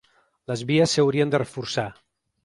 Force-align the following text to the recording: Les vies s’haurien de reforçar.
Les 0.51 0.61
vies 0.69 0.95
s’haurien 0.95 1.33
de 1.35 1.39
reforçar. 1.43 1.85